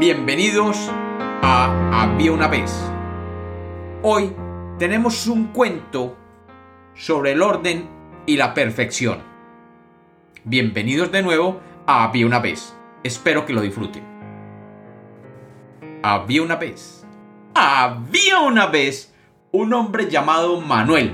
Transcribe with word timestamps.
Bienvenidos 0.00 0.90
a 1.42 2.00
Había 2.04 2.32
una 2.32 2.48
vez. 2.48 2.74
Hoy 4.02 4.34
tenemos 4.78 5.26
un 5.26 5.48
cuento 5.48 6.16
sobre 6.94 7.32
el 7.32 7.42
orden 7.42 7.86
y 8.24 8.38
la 8.38 8.54
perfección. 8.54 9.18
Bienvenidos 10.44 11.12
de 11.12 11.22
nuevo 11.22 11.60
a 11.86 12.04
Había 12.04 12.24
una 12.24 12.38
vez. 12.38 12.74
Espero 13.04 13.44
que 13.44 13.52
lo 13.52 13.60
disfruten. 13.60 14.02
Había 16.02 16.40
una 16.44 16.56
vez. 16.56 17.06
Había 17.52 18.40
una 18.40 18.68
vez 18.68 19.14
un 19.52 19.74
hombre 19.74 20.08
llamado 20.08 20.62
Manuel, 20.62 21.12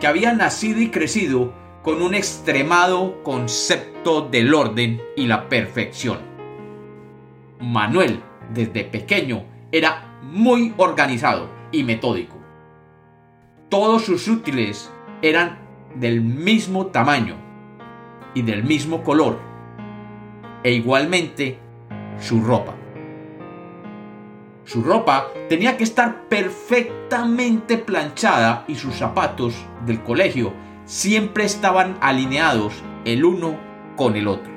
que 0.00 0.08
había 0.08 0.32
nacido 0.32 0.80
y 0.80 0.90
crecido 0.90 1.52
con 1.84 2.02
un 2.02 2.16
extremado 2.16 3.22
concepto 3.22 4.22
del 4.22 4.52
orden 4.52 5.00
y 5.14 5.28
la 5.28 5.48
perfección. 5.48 6.27
Manuel, 7.60 8.22
desde 8.52 8.84
pequeño, 8.84 9.44
era 9.72 10.18
muy 10.22 10.74
organizado 10.76 11.48
y 11.72 11.84
metódico. 11.84 12.36
Todos 13.68 14.04
sus 14.04 14.28
útiles 14.28 14.90
eran 15.22 15.58
del 15.94 16.20
mismo 16.20 16.86
tamaño 16.86 17.36
y 18.34 18.42
del 18.42 18.64
mismo 18.64 19.02
color, 19.02 19.38
e 20.62 20.72
igualmente 20.72 21.58
su 22.18 22.42
ropa. 22.42 22.74
Su 24.64 24.82
ropa 24.82 25.28
tenía 25.48 25.76
que 25.76 25.84
estar 25.84 26.28
perfectamente 26.28 27.78
planchada 27.78 28.64
y 28.68 28.74
sus 28.74 28.96
zapatos 28.96 29.54
del 29.86 30.02
colegio 30.02 30.52
siempre 30.84 31.44
estaban 31.44 31.96
alineados 32.00 32.82
el 33.04 33.24
uno 33.24 33.58
con 33.96 34.16
el 34.16 34.28
otro. 34.28 34.52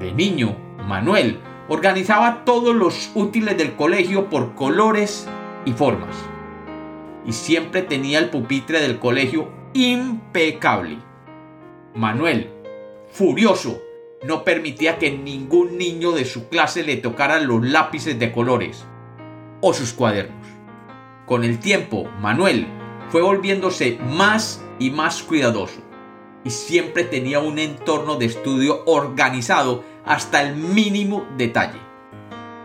De 0.00 0.12
niño, 0.12 0.56
Manuel 0.86 1.40
organizaba 1.68 2.44
todos 2.44 2.74
los 2.74 3.10
útiles 3.14 3.56
del 3.56 3.74
colegio 3.74 4.28
por 4.28 4.54
colores 4.54 5.28
y 5.64 5.72
formas. 5.72 6.14
Y 7.24 7.32
siempre 7.32 7.82
tenía 7.82 8.18
el 8.18 8.30
pupitre 8.30 8.80
del 8.80 8.98
colegio 8.98 9.48
impecable. 9.72 10.98
Manuel, 11.94 12.50
furioso, 13.10 13.80
no 14.22 14.44
permitía 14.44 14.98
que 14.98 15.10
ningún 15.10 15.78
niño 15.78 16.12
de 16.12 16.24
su 16.24 16.48
clase 16.48 16.82
le 16.82 16.96
tocara 16.96 17.40
los 17.40 17.64
lápices 17.64 18.18
de 18.18 18.32
colores 18.32 18.84
o 19.60 19.72
sus 19.72 19.92
cuadernos. 19.92 20.46
Con 21.26 21.44
el 21.44 21.58
tiempo, 21.58 22.04
Manuel 22.20 22.66
fue 23.08 23.22
volviéndose 23.22 23.98
más 24.02 24.62
y 24.78 24.90
más 24.90 25.22
cuidadoso 25.22 25.80
y 26.44 26.50
siempre 26.50 27.04
tenía 27.04 27.40
un 27.40 27.58
entorno 27.58 28.16
de 28.16 28.26
estudio 28.26 28.82
organizado 28.86 29.82
hasta 30.06 30.42
el 30.42 30.56
mínimo 30.56 31.26
detalle. 31.36 31.78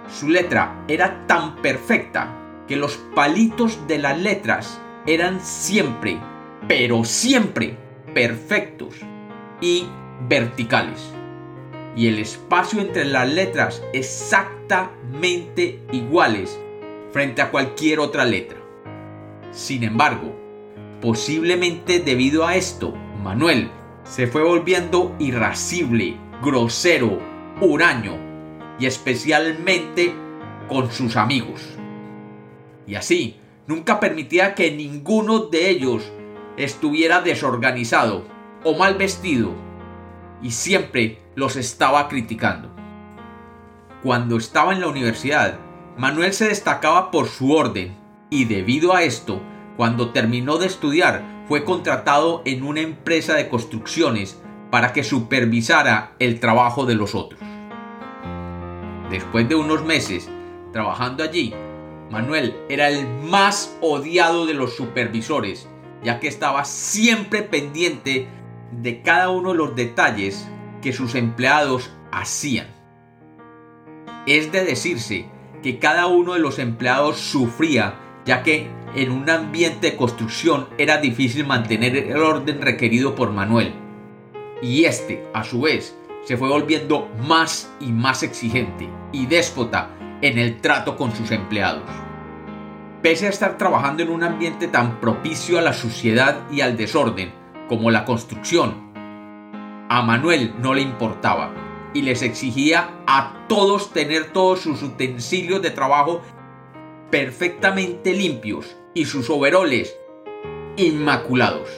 Su 0.09 0.29
letra 0.29 0.83
era 0.87 1.27
tan 1.27 1.57
perfecta 1.57 2.35
que 2.67 2.75
los 2.75 2.97
palitos 3.15 3.87
de 3.87 3.99
las 3.99 4.19
letras 4.19 4.79
eran 5.05 5.39
siempre, 5.39 6.19
pero 6.67 7.03
siempre 7.03 7.77
perfectos 8.13 8.95
y 9.61 9.85
verticales 10.27 11.13
y 11.95 12.07
el 12.07 12.19
espacio 12.19 12.79
entre 12.79 13.05
las 13.05 13.29
letras 13.29 13.83
exactamente 13.93 15.81
iguales 15.91 16.57
frente 17.11 17.41
a 17.41 17.51
cualquier 17.51 17.99
otra 17.99 18.23
letra. 18.25 18.57
Sin 19.51 19.83
embargo, 19.83 20.33
posiblemente 21.01 21.99
debido 21.99 22.45
a 22.45 22.55
esto, 22.55 22.93
Manuel 23.21 23.69
se 24.03 24.27
fue 24.27 24.43
volviendo 24.43 25.15
irascible, 25.19 26.15
grosero, 26.41 27.19
huraño 27.59 28.17
y 28.79 28.85
especialmente 28.85 30.13
con 30.67 30.91
sus 30.91 31.17
amigos. 31.17 31.61
Y 32.87 32.95
así, 32.95 33.37
nunca 33.67 33.99
permitía 33.99 34.55
que 34.55 34.71
ninguno 34.71 35.39
de 35.39 35.69
ellos 35.69 36.11
estuviera 36.57 37.21
desorganizado 37.21 38.25
o 38.63 38.77
mal 38.77 38.95
vestido 38.95 39.53
y 40.41 40.51
siempre 40.51 41.19
los 41.35 41.55
estaba 41.55 42.07
criticando. 42.07 42.69
Cuando 44.01 44.37
estaba 44.37 44.73
en 44.73 44.81
la 44.81 44.87
universidad, 44.87 45.59
Manuel 45.97 46.33
se 46.33 46.47
destacaba 46.47 47.11
por 47.11 47.27
su 47.27 47.51
orden 47.51 47.97
y 48.29 48.45
debido 48.45 48.95
a 48.95 49.03
esto, 49.03 49.41
cuando 49.75 50.11
terminó 50.11 50.57
de 50.57 50.67
estudiar, 50.67 51.43
fue 51.47 51.65
contratado 51.65 52.41
en 52.45 52.63
una 52.63 52.81
empresa 52.81 53.33
de 53.33 53.49
construcciones 53.49 54.41
para 54.69 54.93
que 54.93 55.03
supervisara 55.03 56.13
el 56.19 56.39
trabajo 56.39 56.85
de 56.85 56.95
los 56.95 57.15
otros. 57.15 57.39
Después 59.09 59.49
de 59.49 59.55
unos 59.55 59.83
meses 59.83 60.29
trabajando 60.71 61.23
allí, 61.23 61.53
Manuel 62.11 62.55
era 62.69 62.89
el 62.89 63.07
más 63.23 63.77
odiado 63.81 64.45
de 64.45 64.53
los 64.53 64.75
supervisores, 64.75 65.67
ya 66.03 66.19
que 66.19 66.27
estaba 66.27 66.65
siempre 66.65 67.41
pendiente 67.43 68.27
de 68.71 69.01
cada 69.01 69.29
uno 69.29 69.51
de 69.51 69.57
los 69.57 69.75
detalles 69.75 70.47
que 70.81 70.93
sus 70.93 71.15
empleados 71.15 71.91
hacían. 72.11 72.67
Es 74.27 74.51
de 74.51 74.63
decirse 74.63 75.27
que 75.63 75.79
cada 75.79 76.07
uno 76.07 76.33
de 76.33 76.39
los 76.39 76.59
empleados 76.59 77.17
sufría 77.17 77.95
ya 78.25 78.43
que 78.43 78.67
en 78.95 79.11
un 79.11 79.29
ambiente 79.29 79.91
de 79.91 79.97
construcción 79.97 80.67
era 80.77 80.97
difícil 80.97 81.45
mantener 81.45 81.95
el 81.95 82.17
orden 82.17 82.61
requerido 82.61 83.15
por 83.15 83.31
Manuel. 83.31 83.73
Y 84.61 84.85
este, 84.85 85.25
a 85.33 85.43
su 85.43 85.61
vez, 85.61 85.95
se 86.23 86.37
fue 86.37 86.49
volviendo 86.49 87.09
más 87.27 87.71
y 87.79 87.91
más 87.91 88.23
exigente 88.23 88.89
y 89.11 89.25
déspota 89.25 89.89
en 90.21 90.37
el 90.37 90.59
trato 90.61 90.95
con 90.97 91.15
sus 91.15 91.31
empleados. 91.31 91.89
Pese 93.01 93.27
a 93.27 93.29
estar 93.29 93.57
trabajando 93.57 94.03
en 94.03 94.09
un 94.09 94.23
ambiente 94.23 94.67
tan 94.67 94.99
propicio 94.99 95.57
a 95.57 95.61
la 95.61 95.73
suciedad 95.73 96.41
y 96.51 96.61
al 96.61 96.75
desorden, 96.75 97.31
como 97.69 97.91
la 97.91 98.03
construcción. 98.03 98.89
A 99.89 100.01
Manuel 100.01 100.53
no 100.59 100.73
le 100.73 100.81
importaba 100.81 101.51
y 101.93 102.01
les 102.01 102.21
exigía 102.21 102.89
a 103.07 103.45
todos 103.47 103.91
tener 103.91 104.31
todos 104.33 104.59
sus 104.59 104.83
utensilios 104.83 105.61
de 105.61 105.71
trabajo 105.71 106.21
perfectamente 107.09 108.13
limpios 108.13 108.75
y 108.93 109.05
sus 109.05 109.29
overoles 109.29 109.95
inmaculados. 110.77 111.69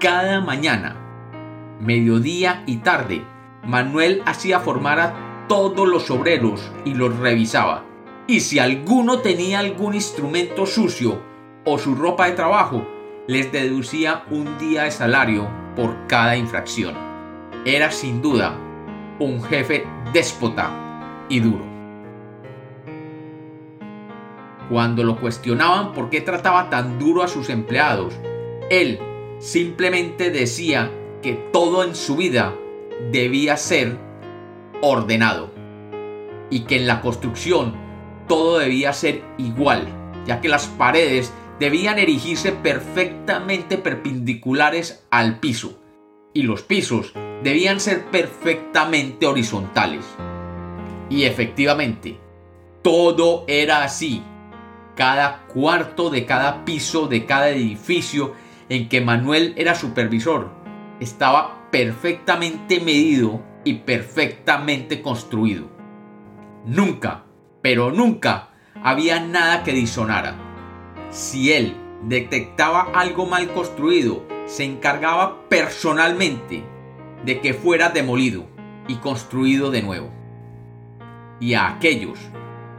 Cada 0.00 0.40
mañana, 0.40 1.05
mediodía 1.80 2.62
y 2.66 2.78
tarde, 2.78 3.24
Manuel 3.64 4.22
hacía 4.26 4.60
formar 4.60 5.00
a 5.00 5.46
todos 5.48 5.88
los 5.88 6.10
obreros 6.10 6.70
y 6.84 6.94
los 6.94 7.16
revisaba. 7.18 7.84
Y 8.26 8.40
si 8.40 8.58
alguno 8.58 9.20
tenía 9.20 9.60
algún 9.60 9.94
instrumento 9.94 10.66
sucio 10.66 11.20
o 11.64 11.78
su 11.78 11.94
ropa 11.94 12.26
de 12.26 12.32
trabajo, 12.32 12.86
les 13.26 13.50
deducía 13.52 14.24
un 14.30 14.58
día 14.58 14.84
de 14.84 14.90
salario 14.90 15.48
por 15.74 16.06
cada 16.06 16.36
infracción. 16.36 16.94
Era 17.64 17.90
sin 17.90 18.22
duda 18.22 18.56
un 19.18 19.42
jefe 19.42 19.84
déspota 20.12 20.70
y 21.28 21.40
duro. 21.40 21.64
Cuando 24.68 25.04
lo 25.04 25.16
cuestionaban 25.20 25.92
por 25.92 26.10
qué 26.10 26.20
trataba 26.20 26.70
tan 26.70 26.98
duro 26.98 27.22
a 27.22 27.28
sus 27.28 27.50
empleados, 27.50 28.18
él 28.70 28.98
simplemente 29.38 30.30
decía 30.30 30.90
que 31.26 31.32
todo 31.32 31.82
en 31.82 31.96
su 31.96 32.14
vida 32.14 32.54
debía 33.10 33.56
ser 33.56 33.98
ordenado 34.80 35.52
y 36.50 36.60
que 36.60 36.76
en 36.76 36.86
la 36.86 37.00
construcción 37.00 37.74
todo 38.28 38.58
debía 38.58 38.92
ser 38.92 39.24
igual, 39.36 39.88
ya 40.24 40.40
que 40.40 40.48
las 40.48 40.68
paredes 40.68 41.32
debían 41.58 41.98
erigirse 41.98 42.52
perfectamente 42.52 43.76
perpendiculares 43.76 45.04
al 45.10 45.40
piso 45.40 45.80
y 46.32 46.44
los 46.44 46.62
pisos 46.62 47.12
debían 47.42 47.80
ser 47.80 48.04
perfectamente 48.04 49.26
horizontales. 49.26 50.04
Y 51.10 51.24
efectivamente, 51.24 52.20
todo 52.82 53.42
era 53.48 53.82
así. 53.82 54.22
Cada 54.94 55.44
cuarto 55.48 56.08
de 56.08 56.24
cada 56.24 56.64
piso 56.64 57.08
de 57.08 57.26
cada 57.26 57.48
edificio 57.48 58.34
en 58.68 58.88
que 58.88 59.00
Manuel 59.00 59.54
era 59.56 59.74
supervisor 59.74 60.55
estaba 61.00 61.68
perfectamente 61.70 62.80
medido 62.80 63.42
y 63.64 63.74
perfectamente 63.74 65.02
construido. 65.02 65.68
Nunca, 66.64 67.24
pero 67.62 67.90
nunca 67.90 68.50
había 68.82 69.20
nada 69.20 69.62
que 69.62 69.72
disonara 69.72 70.46
si 71.10 71.52
él 71.52 71.76
detectaba 72.02 72.90
algo 72.94 73.26
mal 73.26 73.52
construido, 73.52 74.24
se 74.46 74.64
encargaba 74.64 75.48
personalmente 75.48 76.64
de 77.24 77.40
que 77.40 77.54
fuera 77.54 77.88
demolido 77.88 78.46
y 78.88 78.96
construido 78.96 79.70
de 79.70 79.82
nuevo. 79.82 80.10
Y 81.40 81.54
a 81.54 81.68
aquellos 81.68 82.18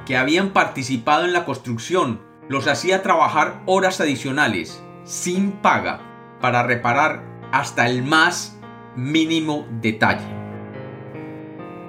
que 0.06 0.18
habían 0.18 0.52
participado 0.52 1.26
en 1.26 1.34
la 1.34 1.46
construcción 1.46 2.22
los 2.48 2.68
hacía 2.68 3.02
trabajar 3.02 3.62
horas 3.66 4.00
adicionales 4.00 4.82
sin 5.04 5.52
paga 5.52 6.02
para 6.40 6.64
reparar 6.64 7.24
hasta 7.52 7.88
el 7.88 8.04
más 8.04 8.58
mínimo 8.96 9.68
detalle. 9.82 10.28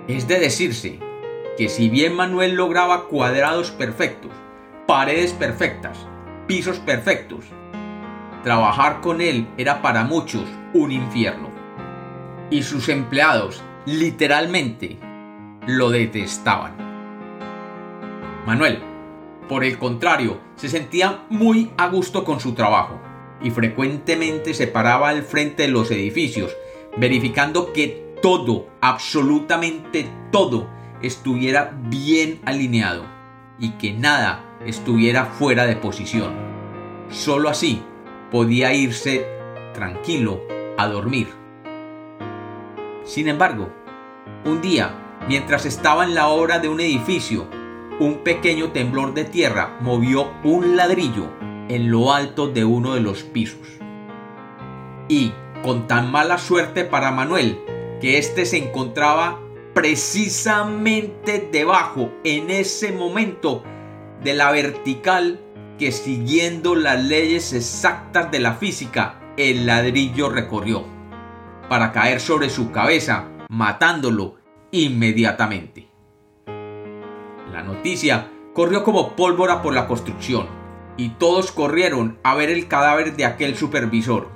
Es 0.06 0.28
de 0.28 0.38
decirse 0.38 0.98
que 1.56 1.68
si 1.68 1.88
bien 1.88 2.14
Manuel 2.14 2.54
lograba 2.54 3.08
cuadrados 3.08 3.70
perfectos, 3.70 4.32
paredes 4.86 5.32
perfectas, 5.32 5.98
pisos 6.46 6.78
perfectos, 6.78 7.44
trabajar 8.42 9.00
con 9.00 9.20
él 9.20 9.48
era 9.58 9.82
para 9.82 10.04
muchos 10.04 10.44
un 10.74 10.92
infierno. 10.92 11.50
Y 12.50 12.62
sus 12.62 12.88
empleados, 12.88 13.62
literalmente, 13.84 14.98
lo 15.66 15.90
detestaban. 15.90 16.76
Manuel, 18.46 18.82
por 19.48 19.64
el 19.64 19.78
contrario, 19.78 20.40
se 20.56 20.68
sentía 20.68 21.24
muy 21.28 21.70
a 21.76 21.88
gusto 21.88 22.24
con 22.24 22.40
su 22.40 22.54
trabajo 22.54 22.98
y 23.42 23.50
frecuentemente 23.50 24.54
se 24.54 24.66
paraba 24.66 25.08
al 25.08 25.22
frente 25.22 25.64
de 25.64 25.68
los 25.68 25.90
edificios, 25.90 26.56
verificando 26.96 27.72
que 27.72 28.14
todo, 28.22 28.66
absolutamente 28.80 30.08
todo, 30.32 30.68
estuviera 31.02 31.76
bien 31.84 32.40
alineado 32.44 33.06
y 33.58 33.72
que 33.72 33.92
nada 33.92 34.56
estuviera 34.64 35.26
fuera 35.26 35.66
de 35.66 35.76
posición. 35.76 36.32
Solo 37.10 37.48
así 37.48 37.82
podía 38.30 38.74
irse 38.74 39.26
tranquilo 39.72 40.42
a 40.76 40.88
dormir. 40.88 41.28
Sin 43.04 43.28
embargo, 43.28 43.70
un 44.44 44.60
día, 44.60 44.94
mientras 45.28 45.64
estaba 45.64 46.04
en 46.04 46.14
la 46.14 46.28
obra 46.28 46.58
de 46.58 46.68
un 46.68 46.80
edificio, 46.80 47.48
un 48.00 48.18
pequeño 48.18 48.70
temblor 48.72 49.14
de 49.14 49.24
tierra 49.24 49.76
movió 49.80 50.30
un 50.44 50.76
ladrillo 50.76 51.37
en 51.68 51.90
lo 51.90 52.12
alto 52.12 52.48
de 52.48 52.64
uno 52.64 52.94
de 52.94 53.00
los 53.00 53.22
pisos. 53.22 53.66
Y, 55.08 55.32
con 55.62 55.86
tan 55.86 56.10
mala 56.10 56.38
suerte 56.38 56.84
para 56.84 57.10
Manuel, 57.10 57.58
que 58.00 58.18
éste 58.18 58.46
se 58.46 58.58
encontraba 58.58 59.40
precisamente 59.74 61.48
debajo 61.52 62.10
en 62.24 62.50
ese 62.50 62.92
momento 62.92 63.62
de 64.22 64.34
la 64.34 64.50
vertical 64.50 65.40
que 65.78 65.92
siguiendo 65.92 66.74
las 66.74 67.02
leyes 67.02 67.52
exactas 67.52 68.30
de 68.30 68.40
la 68.40 68.54
física 68.54 69.20
el 69.36 69.66
ladrillo 69.66 70.28
recorrió, 70.28 70.84
para 71.68 71.92
caer 71.92 72.20
sobre 72.20 72.50
su 72.50 72.72
cabeza, 72.72 73.28
matándolo 73.48 74.34
inmediatamente. 74.72 75.88
La 77.52 77.62
noticia 77.62 78.32
corrió 78.52 78.82
como 78.82 79.14
pólvora 79.14 79.62
por 79.62 79.74
la 79.74 79.86
construcción, 79.86 80.57
y 80.98 81.10
todos 81.10 81.50
corrieron 81.52 82.18
a 82.22 82.34
ver 82.34 82.50
el 82.50 82.68
cadáver 82.68 83.16
de 83.16 83.24
aquel 83.24 83.56
supervisor. 83.56 84.28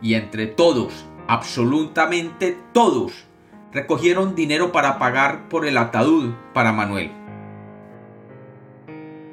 Y 0.00 0.14
entre 0.14 0.46
todos, 0.46 1.06
absolutamente 1.26 2.56
todos, 2.72 3.26
recogieron 3.72 4.36
dinero 4.36 4.70
para 4.70 5.00
pagar 5.00 5.48
por 5.48 5.66
el 5.66 5.76
ataúd 5.76 6.30
para 6.54 6.72
Manuel 6.72 7.10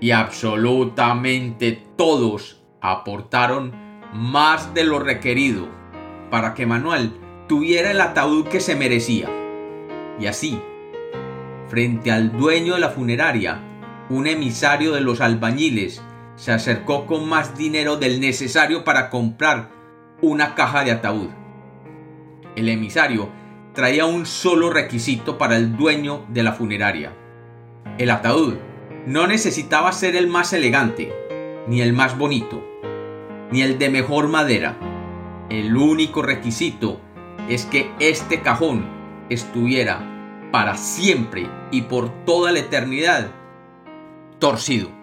y 0.03 0.11
absolutamente 0.11 1.81
todos 1.95 2.61
aportaron 2.81 3.71
más 4.11 4.73
de 4.73 4.83
lo 4.83 4.99
requerido 4.99 5.69
para 6.29 6.53
que 6.53 6.65
Manuel 6.65 7.13
tuviera 7.47 7.91
el 7.91 8.01
ataúd 8.01 8.49
que 8.49 8.59
se 8.59 8.75
merecía. 8.75 9.29
Y 10.19 10.25
así, 10.25 10.61
frente 11.69 12.11
al 12.11 12.37
dueño 12.37 12.73
de 12.73 12.81
la 12.81 12.89
funeraria, 12.89 13.61
un 14.09 14.27
emisario 14.27 14.91
de 14.91 14.99
los 14.99 15.21
albañiles 15.21 16.03
se 16.43 16.51
acercó 16.51 17.05
con 17.05 17.29
más 17.29 17.57
dinero 17.57 17.95
del 17.95 18.19
necesario 18.19 18.83
para 18.83 19.09
comprar 19.09 19.69
una 20.21 20.55
caja 20.55 20.83
de 20.83 20.91
ataúd. 20.91 21.29
El 22.57 22.67
emisario 22.67 23.29
traía 23.73 24.05
un 24.05 24.25
solo 24.25 24.69
requisito 24.69 25.37
para 25.37 25.55
el 25.55 25.77
dueño 25.77 26.25
de 26.27 26.43
la 26.43 26.51
funeraria. 26.51 27.13
El 27.97 28.09
ataúd 28.09 28.55
no 29.07 29.25
necesitaba 29.25 29.93
ser 29.93 30.17
el 30.17 30.27
más 30.27 30.51
elegante, 30.51 31.13
ni 31.69 31.79
el 31.79 31.93
más 31.93 32.17
bonito, 32.17 32.61
ni 33.49 33.61
el 33.61 33.79
de 33.79 33.89
mejor 33.89 34.27
madera. 34.27 34.75
El 35.49 35.77
único 35.77 36.21
requisito 36.21 36.99
es 37.47 37.63
que 37.63 37.89
este 37.99 38.41
cajón 38.41 38.85
estuviera 39.29 40.49
para 40.51 40.75
siempre 40.75 41.49
y 41.71 41.83
por 41.83 42.09
toda 42.25 42.51
la 42.51 42.59
eternidad 42.59 43.31
torcido. 44.39 45.02